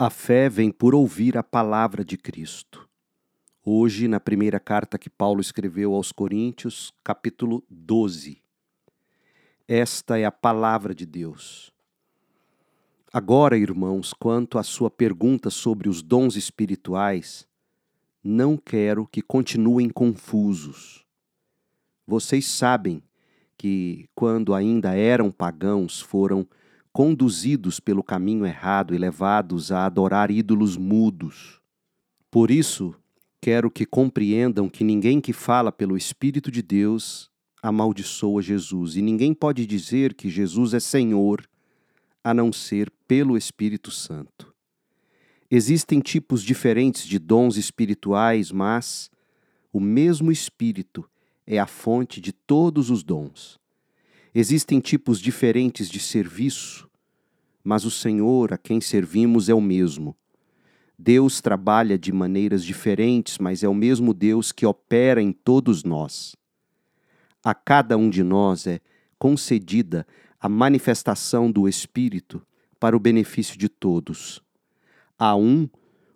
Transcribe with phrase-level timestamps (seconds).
[0.00, 2.88] A fé vem por ouvir a palavra de Cristo.
[3.64, 8.40] Hoje, na primeira carta que Paulo escreveu aos Coríntios, capítulo 12.
[9.66, 11.72] Esta é a palavra de Deus.
[13.12, 17.44] Agora, irmãos, quanto à sua pergunta sobre os dons espirituais,
[18.22, 21.04] não quero que continuem confusos.
[22.06, 23.02] Vocês sabem
[23.56, 26.46] que, quando ainda eram pagãos, foram
[26.98, 31.60] conduzidos pelo caminho errado e levados a adorar ídolos mudos.
[32.28, 32.92] Por isso,
[33.40, 37.30] quero que compreendam que ninguém que fala pelo Espírito de Deus
[37.62, 41.48] amaldiçoa Jesus, e ninguém pode dizer que Jesus é Senhor
[42.24, 44.52] a não ser pelo Espírito Santo.
[45.48, 49.08] Existem tipos diferentes de dons espirituais, mas
[49.72, 51.08] o mesmo Espírito
[51.46, 53.56] é a fonte de todos os dons.
[54.34, 56.87] Existem tipos diferentes de serviço,
[57.62, 60.16] mas o Senhor a quem servimos é o mesmo.
[60.98, 66.34] Deus trabalha de maneiras diferentes, mas é o mesmo Deus que opera em todos nós.
[67.44, 68.80] A cada um de nós é
[69.18, 70.06] concedida
[70.40, 72.42] a manifestação do Espírito
[72.80, 74.42] para o benefício de todos.
[75.18, 75.68] A um,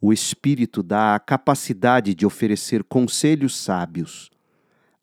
[0.00, 4.30] o Espírito dá a capacidade de oferecer conselhos sábios.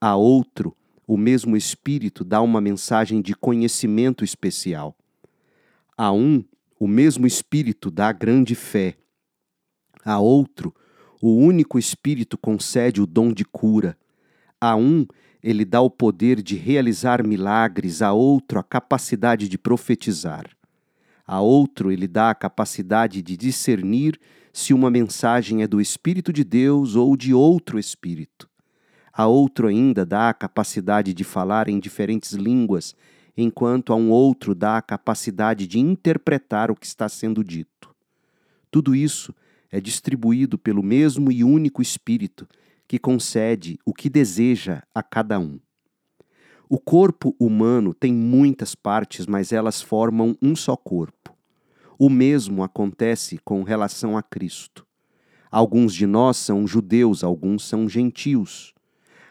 [0.00, 4.96] A outro, o mesmo Espírito dá uma mensagem de conhecimento especial.
[6.00, 6.44] A um,
[6.78, 8.94] o mesmo Espírito dá grande fé.
[10.04, 10.72] A outro,
[11.20, 13.98] o único Espírito concede o dom de cura.
[14.60, 15.04] A um,
[15.42, 20.44] ele dá o poder de realizar milagres, a outro, a capacidade de profetizar.
[21.26, 24.20] A outro, ele dá a capacidade de discernir
[24.52, 28.48] se uma mensagem é do Espírito de Deus ou de outro Espírito.
[29.12, 32.94] A outro ainda dá a capacidade de falar em diferentes línguas
[33.40, 37.94] enquanto a um outro dá a capacidade de interpretar o que está sendo dito.
[38.68, 39.32] Tudo isso
[39.70, 42.48] é distribuído pelo mesmo e único Espírito
[42.88, 45.60] que concede o que deseja a cada um.
[46.68, 51.32] O corpo humano tem muitas partes, mas elas formam um só corpo.
[51.96, 54.84] O mesmo acontece com relação a Cristo.
[55.48, 58.74] Alguns de nós são judeus, alguns são gentios.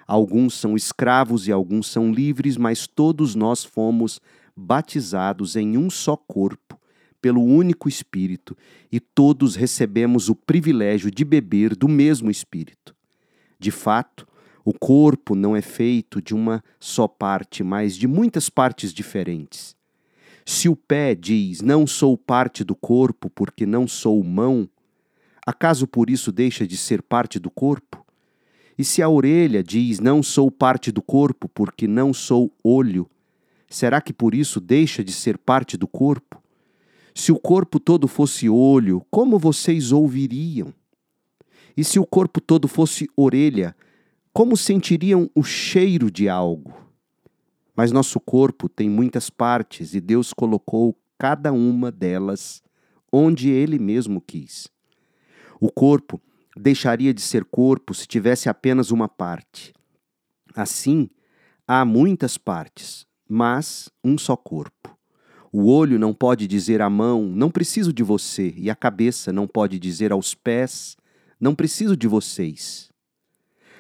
[0.08, 4.22] Alguns são escravos e alguns são livres, mas todos nós fomos
[4.56, 6.80] batizados em um só corpo,
[7.22, 8.56] pelo único Espírito,
[8.90, 12.96] e todos recebemos o privilégio de beber do mesmo Espírito.
[13.60, 14.26] De fato,
[14.64, 19.76] o corpo não é feito de uma só parte, mas de muitas partes diferentes.
[20.46, 24.70] Se o pé diz não sou parte do corpo porque não sou mão,
[25.46, 28.07] acaso por isso deixa de ser parte do corpo?
[28.78, 33.10] E se a orelha diz não sou parte do corpo porque não sou olho,
[33.68, 36.42] será que por isso deixa de ser parte do corpo?
[37.16, 40.72] Se o corpo todo fosse olho, como vocês ouviriam?
[41.76, 43.76] E se o corpo todo fosse orelha,
[44.32, 46.72] como sentiriam o cheiro de algo?
[47.76, 52.62] Mas nosso corpo tem muitas partes e Deus colocou cada uma delas
[53.12, 54.68] onde Ele mesmo quis.
[55.60, 56.22] O corpo
[56.58, 59.74] deixaria de ser corpo se tivesse apenas uma parte.
[60.56, 61.10] Assim,
[61.68, 64.98] há muitas partes, mas um só corpo.
[65.52, 69.48] O olho não pode dizer à mão, não preciso de você, e a cabeça não
[69.48, 70.98] pode dizer aos pés,
[71.40, 72.92] não preciso de vocês.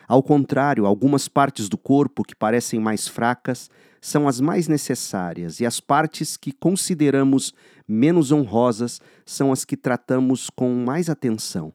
[0.08, 5.66] Ao contrário, algumas partes do corpo que parecem mais fracas são as mais necessárias, e
[5.66, 7.54] as partes que consideramos
[7.86, 11.74] menos honrosas são as que tratamos com mais atenção.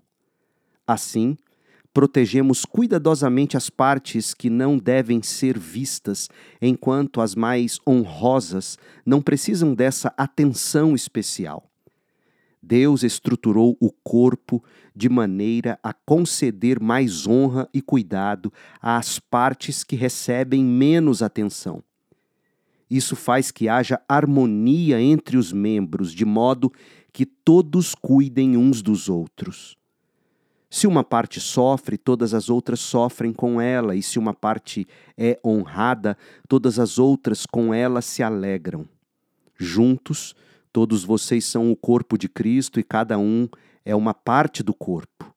[0.93, 1.39] Assim,
[1.95, 6.29] protegemos cuidadosamente as partes que não devem ser vistas,
[6.61, 11.67] enquanto as mais honrosas não precisam dessa atenção especial.
[12.63, 14.63] Deus estruturou o corpo
[14.95, 21.83] de maneira a conceder mais honra e cuidado às partes que recebem menos atenção.
[22.91, 26.71] Isso faz que haja harmonia entre os membros, de modo
[27.11, 29.81] que todos cuidem uns dos outros.
[30.73, 34.87] Se uma parte sofre, todas as outras sofrem com ela, e se uma parte
[35.19, 36.17] é honrada,
[36.49, 38.89] todas as outras com ela se alegram.
[39.59, 40.35] Juntos,
[40.73, 43.47] todos vocês são o corpo de Cristo e cada um
[43.85, 45.31] é uma parte do corpo.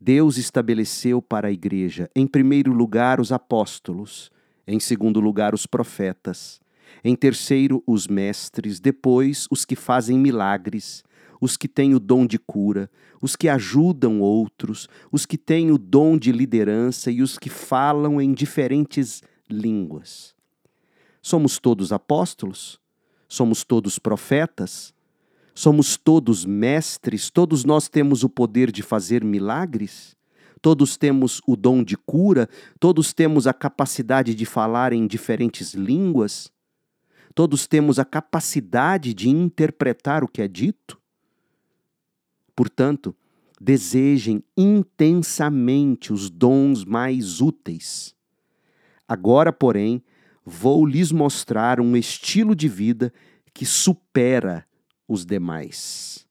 [0.00, 4.28] Deus estabeleceu para a igreja, em primeiro lugar, os apóstolos,
[4.66, 6.60] em segundo lugar, os profetas,
[7.04, 11.04] em terceiro, os mestres, depois, os que fazem milagres
[11.44, 15.76] os que têm o dom de cura, os que ajudam outros, os que têm o
[15.76, 20.34] dom de liderança e os que falam em diferentes línguas.
[21.20, 22.80] Somos todos apóstolos?
[23.28, 24.94] Somos todos profetas?
[25.54, 30.16] Somos todos mestres, todos nós temos o poder de fazer milagres?
[30.62, 32.48] Todos temos o dom de cura?
[32.80, 36.50] Todos temos a capacidade de falar em diferentes línguas?
[37.34, 41.03] Todos temos a capacidade de interpretar o que é dito?
[42.54, 43.14] Portanto,
[43.60, 48.14] desejem intensamente os dons mais úteis.
[49.08, 50.02] Agora, porém,
[50.44, 53.12] vou lhes mostrar um estilo de vida
[53.52, 54.66] que supera
[55.08, 56.26] os demais.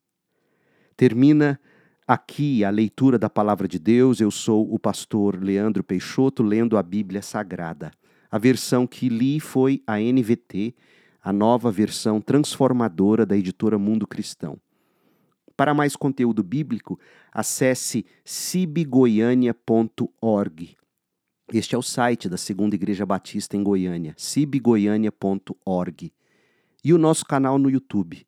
[0.95, 1.59] Termina
[2.07, 4.19] aqui a leitura da palavra de Deus.
[4.19, 7.91] Eu sou o pastor Leandro Peixoto, lendo a Bíblia Sagrada.
[8.29, 10.75] A versão que li foi a NVT,
[11.21, 14.59] a nova versão transformadora da editora Mundo Cristão.
[15.55, 16.99] Para mais conteúdo bíblico,
[17.31, 20.75] acesse cibgoiania.org.
[21.53, 26.11] Este é o site da Segunda Igreja Batista em Goiânia, cibgoiania.org.
[26.83, 28.25] E o nosso canal no YouTube.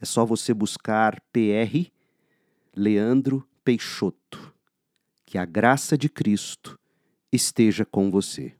[0.00, 1.88] É só você buscar PR
[2.74, 4.52] Leandro Peixoto.
[5.24, 6.76] Que a graça de Cristo
[7.32, 8.52] esteja com você.